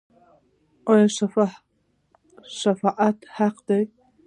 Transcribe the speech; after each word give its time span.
آیا 0.91 1.07
شفاعت 2.63 3.17
حق 3.37 3.57
دی؟ 3.67 3.81